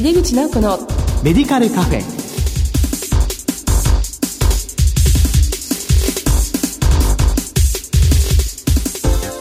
[0.00, 0.78] 井出口直子の
[1.22, 2.00] メディカルカフェ。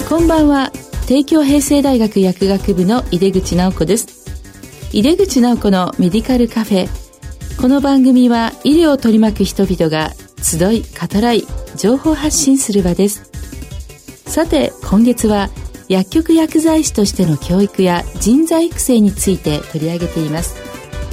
[0.09, 0.73] こんばんは。
[1.07, 4.25] 帝京平成大学薬学部の井出口直子です。
[4.91, 6.89] 井出口直子のメディカルカフェ。
[7.61, 10.11] この番組は医療を取り巻く人々が
[10.43, 11.45] 集い語らい
[11.77, 13.31] 情報発信する場です。
[14.25, 15.49] さて今月は
[15.89, 20.55] 薬局薬剤師としての教育や人材育成について取り上げています。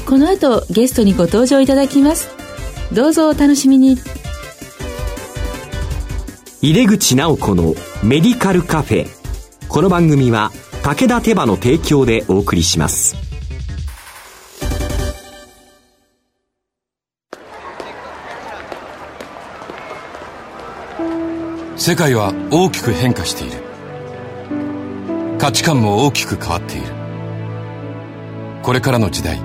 [0.07, 2.29] この後ゲストにご登場いただきます。
[2.93, 3.97] どうぞお楽しみに。
[6.61, 9.07] 入れ口直子のメディカルカフェ。
[9.67, 13.17] この番組は武田手羽の提供でお送りします。
[21.79, 23.66] 世界は大きく変化している
[25.47, 26.89] 価値観も大きく変わっている。
[28.65, 29.41] これからの時代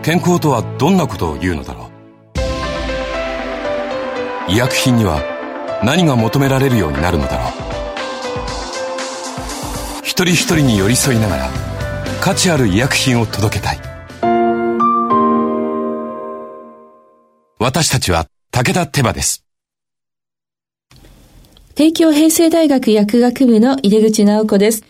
[0.00, 1.90] 健康とはどんなことを言うのだろ
[4.48, 4.52] う。
[4.52, 5.20] 医薬品には
[5.82, 7.50] 何が求められるようになるのだろう。
[10.04, 11.50] 一人一人に寄り添いながら
[12.20, 13.80] 価値ある医薬品を届けたい。
[17.58, 19.44] 私たちは武田手羽です。
[21.74, 24.84] 帝京平成大学薬学部の入口直子です。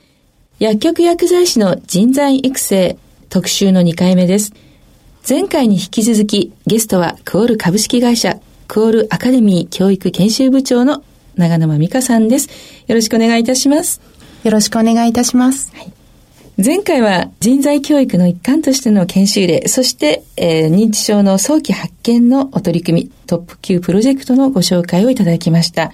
[0.59, 4.53] 薬局薬剤師の人材育成特集の2回目です。
[5.29, 11.05] 前回に引き続きゲストはクオール株式会社クオールアカデミー教育研修部長の
[11.37, 12.49] 長沼美香さんです。
[12.89, 14.01] よろしくお願いいたします。
[14.43, 15.73] よろしくお願いいたします。
[15.77, 15.93] はい
[16.61, 25.93] 前回は人材教育の一環としての研修例、そして、えー、認知症の早期発見のお取り組み、トップ級プロジェクトのご紹介をいただきました。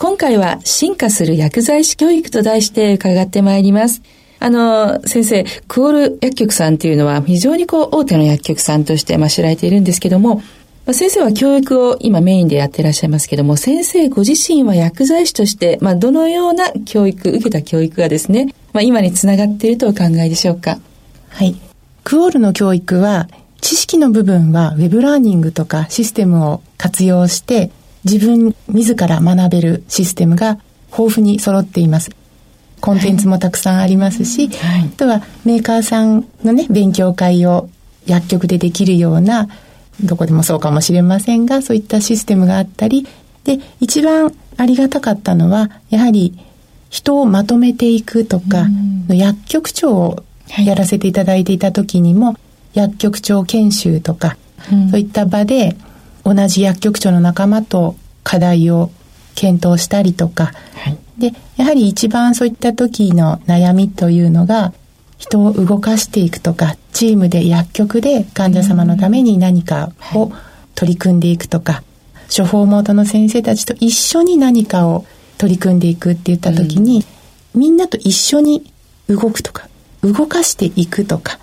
[0.00, 4.00] 今回は進化する薬剤師教育と題して伺ってまいります。
[4.38, 10.40] あの、先生、クオール薬局さんっていうのは非常にこう大手の薬局さんとしてまあ知られているんですけども、
[10.92, 20.78] 先生は教育を今メインでやっていらっしゃいますけども、先生ご自身は薬剤師として、まあ、どのような教育、受けた教育がですね、まあ、今につながっているとお考えでしょうか？
[21.30, 21.56] はい。
[22.04, 23.26] クオールの教育は、
[23.60, 27.72] 知識の部分はウェブラーニングとかシステムを活用して、
[28.04, 30.58] 自分自ら学べるシステムが
[30.90, 32.10] 豊富に揃っています。
[32.80, 37.68] コンテンツもたくさんありますし、はい、あとはメーカーさんのね、勉強会を
[38.06, 39.48] 薬局でできるような、
[40.02, 43.06] どこでもそうかもしれませんが、そういったシステムがあったり、
[43.44, 46.38] で、一番ありがたかったのは、やはり
[46.90, 48.66] 人をまとめていくとか、
[49.08, 50.22] 薬局長を
[50.64, 52.36] やらせていただいていた時にも、
[52.74, 54.36] 薬局長研修とか、
[54.90, 55.76] そういった場で、
[56.34, 58.90] 同じ薬局長の仲間と課題を
[59.34, 64.72] 検討したりとか、はい、でやはり一番そういった時の悩みというのが
[65.16, 70.32] 人を動かしていくとかチームで薬局で患者様のために何かを
[70.74, 71.82] 取り組んでいくとか、
[72.34, 75.04] 処方元の先生たちと一緒に何かを
[75.38, 77.04] 取り組んでいくって言った時に、
[77.54, 78.72] うん、みんなと一緒に
[79.08, 79.68] 動くとか
[80.02, 81.38] 動かしていくとか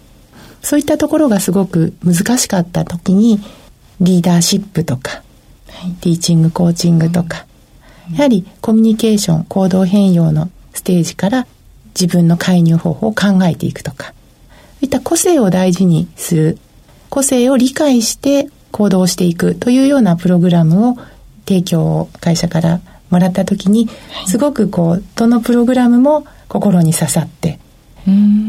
[0.62, 3.40] そういったところがすごく難しかった時に
[4.02, 5.24] リーダーシップとか、
[5.70, 7.46] はい、ティーチングコーチングとか、
[8.14, 11.48] やはりコミュニケーション行動変容のステージから
[12.00, 14.12] 自分の介入方法を考えていくとかそ
[14.82, 16.58] ういった個性を大事にする
[17.10, 20.98] 個性を理解して行動していくというようなプログラムを
[21.48, 23.88] 提供を会社からもらった時に
[24.28, 27.60] すごくこうどのプログラムも心に刺さって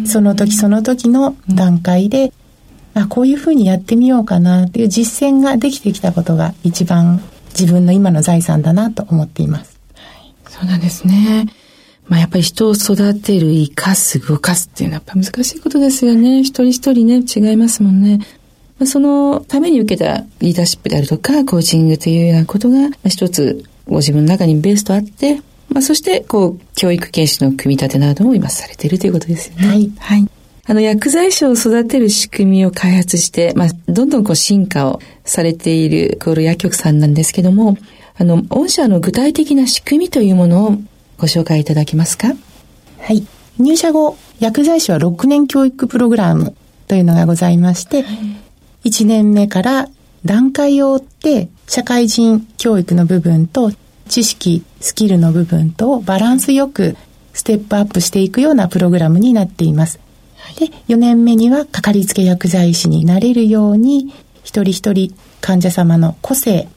[0.06, 2.32] その時その時の段階で
[3.02, 7.22] あこういうふうにやってみようかなっていう実践ができてきたことが一番
[7.58, 9.78] 自分の今の財産だなと思っています。
[9.94, 11.46] はい、そうなんですね。
[12.08, 16.40] まあやっぱり人を育てる、生かす、動かすっていうのはやっぱ難しいことですよね。
[16.40, 18.18] 一人一人ね、違いますもんね。
[18.78, 29.68] まあ、そのために受けたリーダーシップであるとか、コーチングというようなことが、一つご自分の中にベースとあって、まあそして、こう、教育研修の組み立てなども今されているということですよね。
[29.68, 29.92] はい。
[29.98, 30.28] はい。
[30.68, 37.78] あの、薬剤師を育てる仕組みを開発して、まあ、どんどんこう進化をされているコール薬局さんなんですけども、
[38.18, 40.76] あの、御社の具体的な仕組みというものを
[41.18, 42.34] ご紹介いただけますか？
[42.98, 43.24] はい。
[43.58, 46.54] 入社後、薬剤師は6年教育プログラム
[46.88, 48.12] というのがございまして、は
[48.82, 49.88] い、1年目から
[50.24, 53.70] 段階を追って社会人教育の部分と
[54.08, 56.96] 知識、スキルの部分とバランスよく
[57.32, 60.00] ステップアップしていくようなプログラムになっています。
[60.56, 64.12] で、4年目にはかかりつけ薬剤師になれるように、
[64.42, 66.68] 一人一人患者様の個性、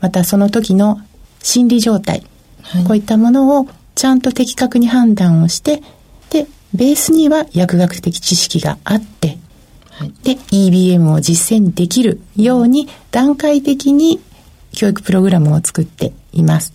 [0.00, 1.00] またその時の
[1.42, 2.22] 心理状態、
[2.62, 5.82] はい、こういったものをちゃんと的確に判断をして、
[6.30, 9.38] で、ベースには薬学的知識があって、
[9.90, 14.20] はい、で、EBM を実践できるように段階的に
[14.72, 16.72] 教育プログラムを作っています。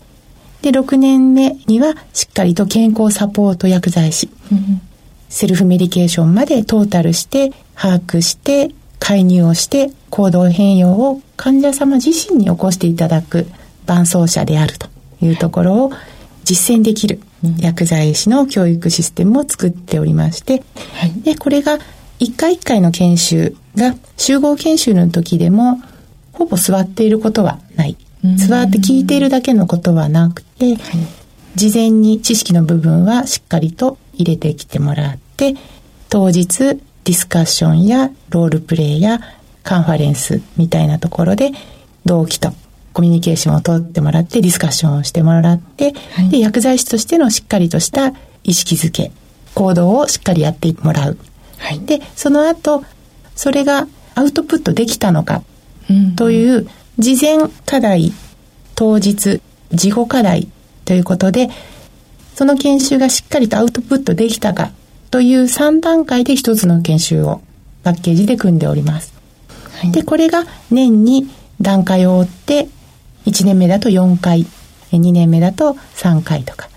[0.62, 4.82] で、6年目にはしっかりと健康サポート薬剤師、うん、
[5.30, 13.48] セルフメディケーションまでトータルして把握して介入をして行動変容を患者様自身に起こしていただく
[13.86, 14.88] 伴走者であると
[15.22, 15.92] いうところを
[16.44, 17.22] 実践できる
[17.60, 20.64] 薬剤師の教育システムを作っておりまして、
[20.96, 21.78] はい、でこれが
[22.20, 25.80] 一回一回の研修が集合研修の時でも
[26.34, 27.98] ほぼ座っていることはない。
[28.36, 30.78] 座って聞いているだけのことはなくて、はい、
[31.56, 35.56] 事前に知識の部分はしっかりと入れてきてもらって、
[36.10, 39.20] 当日ディスカッションやロールプレイや
[39.64, 41.52] カンファレンスみたいなところで
[42.06, 42.52] 同期と
[42.94, 48.14] コミュニケーションをとってもらってディスカッションをしてもらって、はい、で薬剤師としてのしっかりとした
[48.44, 49.12] 意識づけ
[49.56, 51.18] 行動をしっかりやってもらう、
[51.58, 52.84] はい、でその後
[53.36, 55.44] それがアウトプットできたのか
[56.16, 56.68] という
[56.98, 58.12] 事前課題
[58.76, 60.48] 当日事後課題
[60.86, 61.50] ということで
[62.40, 64.72] その研修がしっかりとアウトプットできたか
[65.12, 67.42] という3段階で一つの研修を
[67.84, 69.14] パッケージで組んでおります。
[69.74, 72.70] はい、で、これが年に段階を追って
[73.26, 74.46] 1年目だと4回、
[74.94, 76.70] 2年目だと3回とか、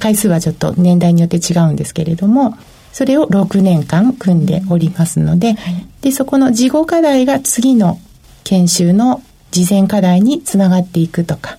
[0.00, 2.58] 回数はちょっと年代によって違うんですけれども、
[2.92, 8.00] それを6年間組んでおりますので、はい、で、そこの事後課題が次の
[8.42, 9.22] 研修の
[9.52, 11.58] 事前課題につながっていくとか、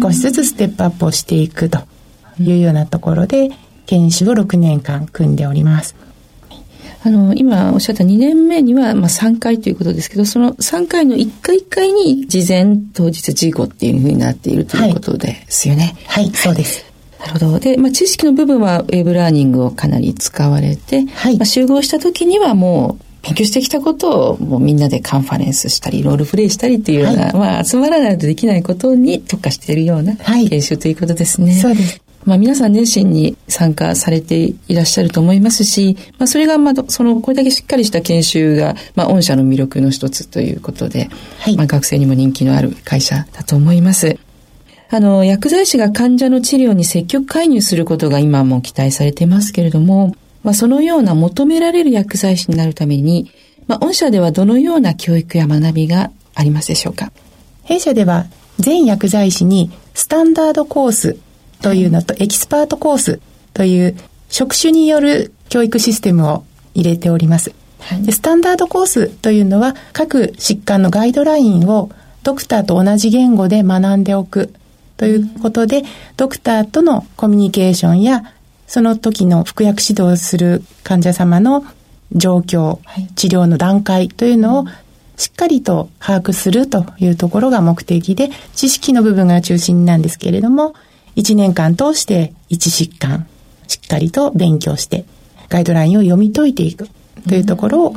[0.00, 1.80] 少しずつステップアップをしていくと
[2.40, 3.50] いうようなところで、
[3.86, 5.94] 研修を6年間組んでおります。
[7.04, 15.96] あの、今おっしゃった2年目には、まあ、3回ということですけど、その3回の1回1回に事前、当日、事後っていうふうになっているということですよね。
[16.06, 16.84] はい、はい、そうです。
[17.20, 17.58] なるほど。
[17.58, 31.52] で、まあ、知識の部分はウェブラーニングをかなり使われて、はい、まあ、集合した時にはもう、勉強してきたことをもうみんなでカンファレンスしたり、ロールプレイしたりっていうような、はい、まあ集まらないとできないことに特化しているような研修ということですね。
[31.54, 32.00] そうです。
[32.24, 41.08] まあ皆さん熱心に参加されていらっしゃると思いますし、まあそれがまあそのこれだけしっかりした研修がまあ御社の魅力の一つということで、
[41.40, 44.18] はい、まあ学生にも人気のある会社だと思います。
[44.90, 53.30] あの、薬剤師が患者の治療に積極介入することが今も期待されていますけれども、まあそのような求められる薬剤師になるために、
[53.66, 57.12] まあ御社ではどのような教育や学びがありますでしょうか？
[57.64, 58.26] 弊社では
[58.58, 61.18] 全薬剤師にスタンダードコース
[61.62, 63.20] というのと、エキスパートコース
[63.54, 63.96] という
[64.28, 66.44] 職種による教育システムを
[66.74, 67.52] 入れております。
[67.80, 71.90] はい、スタンダードコースというのは各疾患のガイドラインを
[72.22, 74.52] ドクターと同じ言語で学んでおく
[74.96, 75.84] ということで、
[76.16, 78.24] ドクターとのコミュニケーションや
[78.66, 81.64] その時の服薬指導する患者様の
[82.12, 84.64] 状況、はい、治療の段階というのを
[85.16, 90.74] しっかりと把握するというところが目的で、知識の部分が中心なんですけれども、
[91.18, 93.26] 1年間通して一疾患、
[93.66, 95.04] しっかりと勉強して、
[95.48, 96.88] ガイドラインを読み解いていく
[97.28, 97.96] というところを、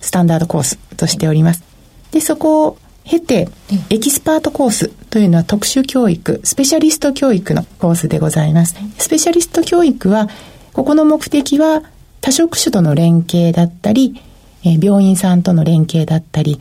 [0.00, 1.62] スタンダードコースとしております。
[2.10, 3.48] で、そこを経て、
[3.88, 8.74] エキスパートコースというのは特殊教育、スペシャリスト教育のコースでございます。
[8.98, 10.28] スペシャリスト教育は、
[10.72, 11.84] ここの目的は
[12.20, 14.20] 多職種との連携だったり、
[14.64, 16.58] 病院さんとの連携だったり、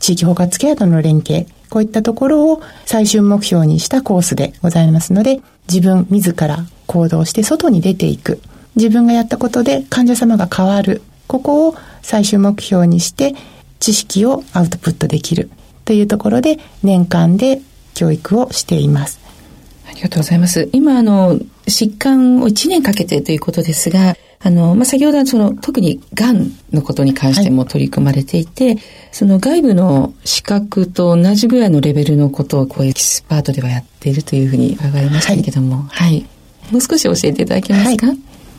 [0.00, 8.40] 地域包括ケアとの連携、こういったところを最終目標にしたコースでございますので、自分自ら行動して外に出ていく。
[8.76, 11.02] 自分がやったことで患者様が変わる。
[11.26, 13.34] ここを最終目標にして
[13.78, 15.48] 知識をアウトプットできる
[15.84, 17.60] というところで年間で
[17.94, 19.20] 教育をしています。
[19.88, 20.68] ありがとうございます。
[20.72, 21.38] 今、あの、
[21.70, 28.78] 疾患を1年かけてということですが、あの、まあ、先ほどその、特に癌のことに関しても取り組まれていて、はい、
[29.12, 36.10] その外部の資格と同じぐらいのレベルのことを、こう、エキスパートではやっているというふうに伺いましたけども、はい。
[36.10, 36.26] はい、
[36.72, 38.18] もう少し教えていただけますか、はい、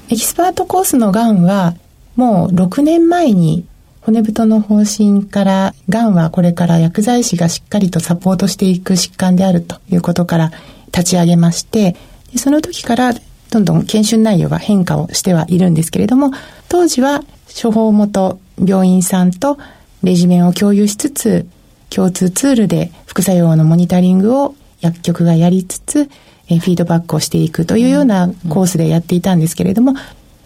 [0.09, 1.75] エキスパートコースの癌は、
[2.15, 3.65] もう6年前に
[4.01, 10.51] 骨太の方針から、癌はこれから薬剤師がしっかりとサポートしていく疾患であるということから
[10.87, 11.95] 立ち上げまして、
[12.37, 13.13] その時から
[13.51, 16.31] どんどん研修内容が変化をしてはいるんですけれども、
[16.69, 17.21] 当時は
[17.61, 19.57] 処方元病院さんと
[20.03, 21.45] レジメンを共有しつつ、
[21.89, 26.09] 共通ツールで副作用のモニタリングを薬局がやりつつ、
[26.47, 29.93] えフィードバックをしていくというようなコースでやっていたんですけれども、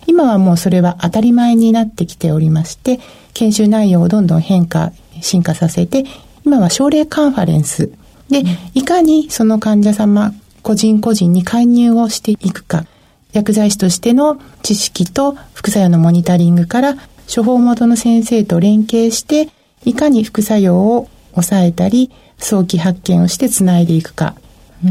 [0.07, 2.99] 今はもうそれは当たり前になってきておりまして、
[3.33, 6.05] 研修内容をどんどん変化、進化させて、
[6.45, 7.91] 今は症例カンファレンス
[8.29, 10.33] で、いかにその患者様
[10.65, 12.87] 個人個人に介入をしていくか、
[13.33, 16.95] 薬剤師としての知識と副作用のモニタリングから
[17.33, 19.49] 処方元の先生と連携して、
[19.85, 24.33] いかに副作用を抑えたり、早期発見をしてつないでいくか、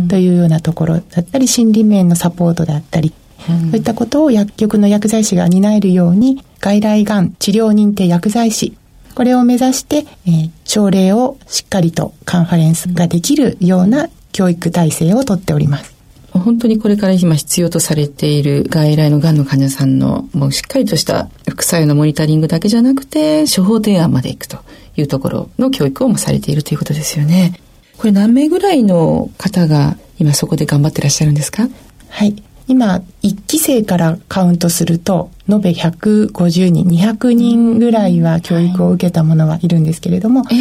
[0.08, 3.12] というようなところだったり、心理面のサポートだったり、
[3.50, 8.76] うん、そういったことを薬局の薬剤師が担えるように、外来がん治療認定薬剤師、
[9.16, 15.94] これを目指して、えー、症例をしっかりとカンファレンスができるような教育体制をとっております。
[16.32, 24.58] 本当にこれから今必要とされている外来のがんの患者さんのもうしっかりとした副作用のモニタリングだけじゃなくて処方提案までいくと
[24.96, 27.60] いうところの教育をもされているということですよね。
[27.96, 31.68] これ何名ぐらいの方が今そこで頑張ってらっしゃるんですか？
[32.08, 32.42] はい。
[32.66, 40.56] 今、1期生からカウントすると、延べ150人、200人ぐらいは教育を受けたものはいるんですけれども、はい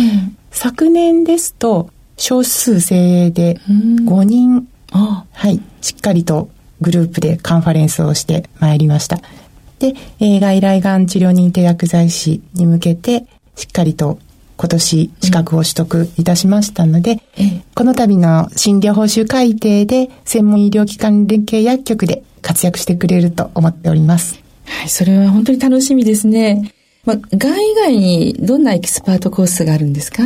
[0.56, 6.50] 昨年ですと、少数精鋭で5人、はい、しっかりと
[6.82, 9.20] グループでカンファレンスをしてまいりました。
[9.80, 14.20] で、えー、外来がん治療認定薬剤師に向けて、しっかりと
[14.58, 24.40] 今年資格を取得いたしましたので、うん、この度の診療報酬改定で専門医療機関連携薬局で活躍してくれると思っております。
[24.66, 26.72] はい、それは本当に楽しみですね。
[27.06, 30.24] まあ、がん以外にどんなエキスパートコースがあるんですか？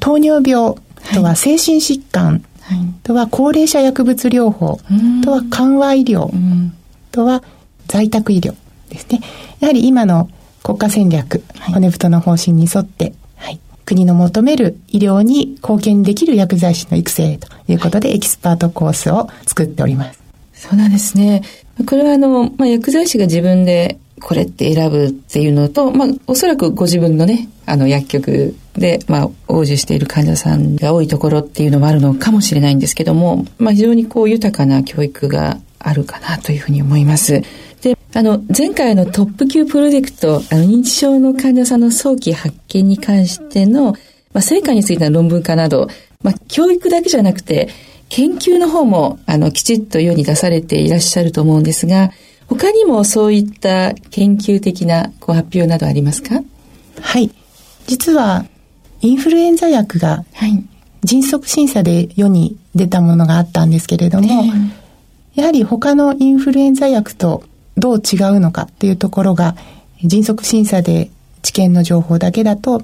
[0.00, 0.74] 糖尿病
[1.14, 4.80] とは精神疾患、はい、とは高齢者薬物療法、
[5.22, 6.30] とは緩和医療、
[7.12, 7.42] とは
[7.86, 8.54] 在宅医療
[8.88, 9.20] ですね。
[9.60, 10.30] やはり今の
[10.62, 13.12] 国家戦略、骨太の方針に沿って、
[13.84, 20.22] 国の求める医療に貢献できる薬剤師の育成ということで、エキスパートコースを作っております。
[20.54, 21.42] そうなんですね。
[21.86, 37.42] これはあの、まあ、薬剤師が自分でこれって選ぶっていうのと、まあ、おそらくご自分のね、あの薬局で、まあ、応じしている患者さんが多いところっていうのもあるのかもしれないんですけども、まあ、非常にこう豊かな教育があるかなというふうに思います。
[37.82, 43.92] で、あの、前回のトップ級プロジェクト、あの、認知症の患者さんの早期発見に関しての、
[44.32, 45.88] まあ、成果についての論文化など、
[46.22, 47.68] まあ、教育だけじゃなくて、
[48.08, 52.12] 研究の方も、あの、きちっと世に出されていらっしゃると思うんですが、
[52.48, 56.42] 他にもそういった研究的なこう発表などありますか？
[57.00, 57.30] はい。
[57.86, 58.46] 実は、
[59.00, 60.24] インフルエンザ薬が、
[61.02, 64.44] 迅速審査で世に出たものがあったんですけれども、
[65.34, 67.42] やはり他のインフルエンザ薬と
[67.76, 69.56] どう違うのかっていうところが、
[70.02, 71.10] 迅速審査で
[71.42, 72.82] 治験の情報だけだと、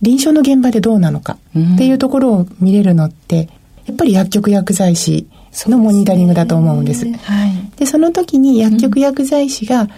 [0.00, 3.50] 臨床の現場でどうなのかっていうところを見れるのって、
[3.84, 5.26] やっぱり薬局薬剤師
[5.68, 7.04] のモニタリングだと思うんです。
[7.04, 7.20] で、ね。
[7.22, 7.46] は
[7.80, 9.90] い、その時に薬局薬剤師が、うん、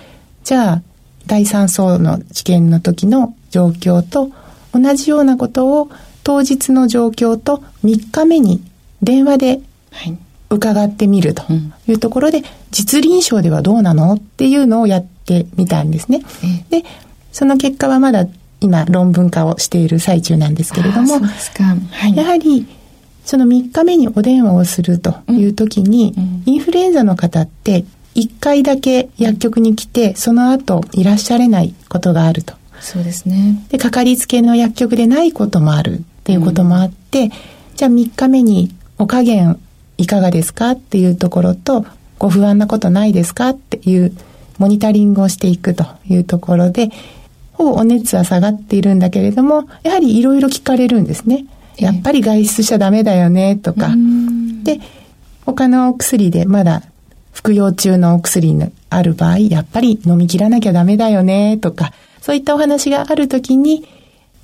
[0.44, 0.82] じゃあ、
[1.26, 4.30] 第3層の治験の時の状況と
[4.72, 5.90] 同じようなことを
[6.24, 8.62] 当日の状況と3日目に
[9.02, 9.60] 電話で
[10.50, 11.44] 伺ってみると
[11.86, 16.22] いうところで、実臨床ではどうなのっていうのをやってみたんですね。
[16.70, 16.84] で、
[17.32, 18.26] その結果はまだ
[18.60, 22.66] 今論文化をしている最中なんですけれども、はい、やはり
[23.24, 26.14] その3日目にお電話をするという時に、
[26.46, 32.54] インフルエンザの方って1回だけ薬局に来て、その後いらっしゃれないことがあると。
[32.80, 33.64] そうですね。
[33.70, 37.30] で、かかりつけの薬局でないこともあるっていうこともあって、うん、
[37.76, 39.58] じゃあ3日目にお加減
[39.98, 41.86] いかがですかっていうところと、
[42.18, 44.12] ご不安なことないですかっていう
[44.58, 46.90] モニタリングをしていくというところで、
[47.52, 51.46] ほぼお熱は下がっているんだけれども、やはりいろいろ聞かれるんですね。
[51.76, 53.90] やっぱり外出しちゃダメだよね、とか。
[54.62, 54.80] で、
[55.44, 56.82] 他のお薬でまだ
[57.32, 63.84] 服用中のお薬のある場合、やっぱり飲み切らなきゃダメだよね、とか、そういったお話があるときに、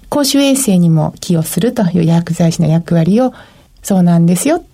[0.08, 3.32] 公衆衛生にも寄与するという薬剤師の役割を、
[3.82, 4.64] そうなんですよ。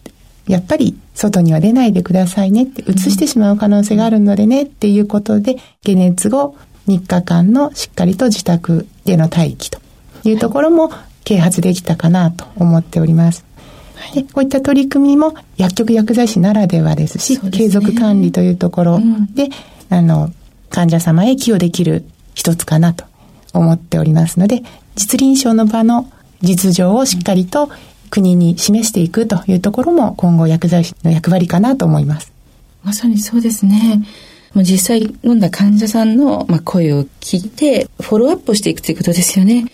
[0.46, 6.56] やっぱり外には出ないでくださいねって、移してしまう可能性があるのでねっていうことで、解熱後
[6.86, 9.80] 3日間のしっかりと自宅での待機と
[10.24, 10.90] いうところも
[11.24, 13.44] 啓発できたかなと思っております。
[14.12, 19.00] でこういった取り組みも薬局薬剤師ならではですし、すね、継続管理というところ
[19.34, 19.44] で、
[19.90, 20.32] うん、あの、
[20.70, 22.04] 患者様へ寄与できる
[22.34, 23.04] 一つかなと
[23.52, 24.62] 思っておりますので、
[24.96, 26.10] 実臨床の場の
[26.42, 27.70] 実情をしっかりと
[28.10, 32.32] 国に示していくというところも今後薬剤師の役割かなと思います。
[32.82, 34.02] まさにそうですね。
[34.52, 39.66] もう実際飲んだ患者さんの声を聞いてフォローアップしていくということですよね。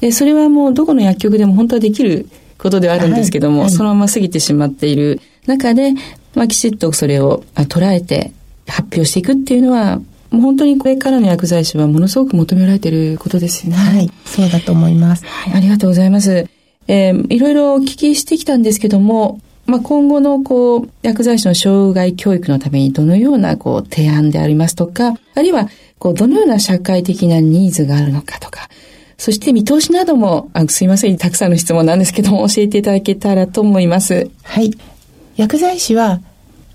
[0.00, 5.92] で、それはもうどこの薬局でも本当はできることではあるんですけども、はいはい、そのまま過ぎてしまっている中で、
[6.34, 8.32] まあ、きちっとそれを捉えて
[8.66, 10.00] 発表していくっていうのは、
[10.30, 13.76] もう本当にこれからの薬剤師はものすごく求められていることですよね。
[13.76, 15.24] はい、そうだと思います。
[15.24, 16.46] はい、ありがとうございます。
[16.88, 28.68] えー、いろいろお聞きしてきたんですけども、まあ、今後のこう、薬剤師の障害教育のためにどのようなこう、提案でありますとか、あるいはこう、どのような社会的なニーズがあるのかとか、
[29.18, 34.30] そして見通しなども、あすいません、たくさんの質問なんですけども、 教えていただけたらと思います。
[34.42, 34.72] はい。
[35.36, 36.20] 薬剤師は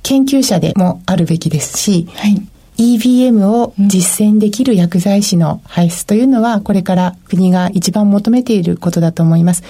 [0.04, 2.42] 研究者でもあるべきですし、はい、
[2.78, 9.64] EBM を実践できる薬剤師の輩出というのは、これから国が一番求めていることだと思います。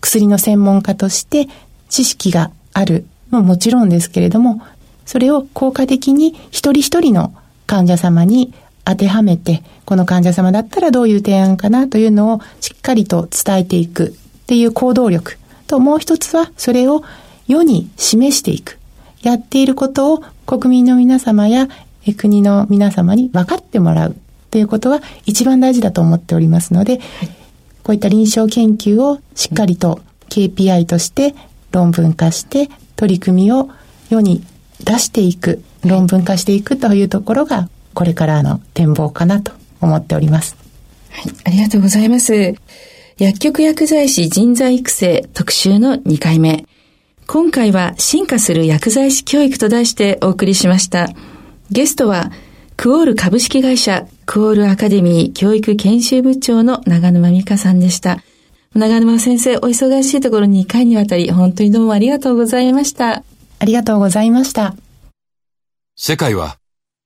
[0.00, 1.48] 薬の専門家として
[1.88, 4.60] 知識があるももちろんですけれども、
[5.06, 7.32] それを効果的に一人一人の
[7.66, 8.52] 患者様に
[8.90, 17.02] 当てはめて、この患者様だったらどういう提案かなというのをしっかりと伝えていくっていう行動力と、もう一つはそれを
[17.46, 18.78] 世に示していく。
[19.22, 21.68] やっていることを国民の皆様や
[22.16, 24.16] 国の皆様に分かってもらう
[24.50, 26.98] ということは一番大事だと思っておりますので、
[27.82, 31.34] こういった臨床研究をしっかりと KPI として
[31.70, 33.68] 論文化して取り組みを
[34.08, 34.42] 世に
[34.82, 40.56] 出していく、論文化していくというところがこれからの展望かなと思っております。
[41.10, 42.54] はい、ありがとうございます。
[43.18, 46.66] 薬局薬剤師人材育成特集の2回目。
[47.26, 51.08] 今回は進化する薬剤師教育と題してお送りしました。
[51.70, 52.32] ゲストは、
[52.76, 58.22] クオール株式会社クオールアカデミー教育研修部長の長沼美香さんでした。
[58.74, 63.24] 長沼先生、お忙しいところに2回にわたり、本当にどうもありがとうございました。
[63.58, 64.76] ありがとうございました。
[65.96, 66.59] 世界は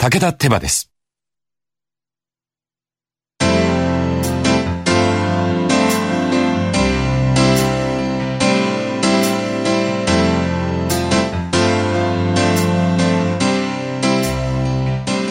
[0.00, 0.92] 武田手羽です。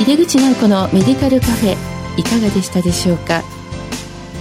[0.05, 1.75] 出口直子のメディカルカフェ
[2.17, 3.43] いかがでしたでしょうか？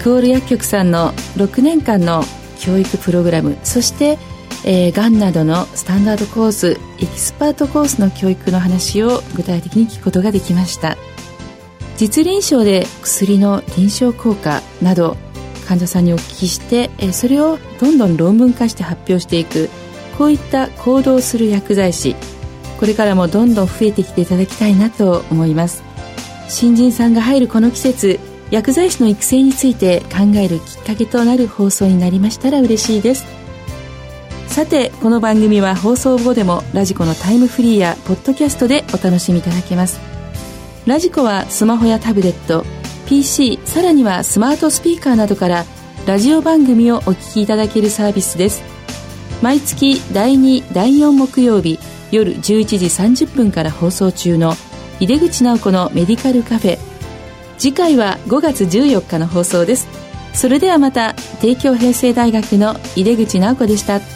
[0.03, 2.25] クオール薬局さんの6年間の
[2.59, 4.19] 教育プログラムそして
[4.67, 10.97] えー、がんなどのスタンダードコースエキスパートコースの教育の話を具体的に聞くことができました。
[11.97, 15.17] 実臨床で薬の臨床効果など
[15.67, 19.71] 患者さんにお聞きして、えー、それをどんどん論文化して発表していく
[20.19, 22.17] こういった行動する薬剤師。
[22.79, 25.83] これからもどんどん増えてきていただきたいなと思います。
[26.49, 33.36] 新人さんが入るこの季節薬剤師の育成について考えるきっかけとなる放送になりましたら嬉しいです。
[34.57, 40.01] さてこの番組は放送後でもラジコのタイムフリーやポッドキャストでお楽しみいただけます。
[40.87, 42.65] ラジコはスマホやタブレット
[43.07, 45.67] PC さらにはスマートスピーカーなどから
[46.07, 48.63] ラジオ番組をお聞きいただけるサービスです。
[49.43, 51.79] 毎月第2第4木曜日
[52.11, 54.55] 夜11時30分から放送中の
[55.01, 56.79] 井出口直子のメディカルカフェ。
[57.59, 59.87] 次回は5月14日の放送です。
[60.33, 64.16] それではまた帝京平成大学の井出口直子でした。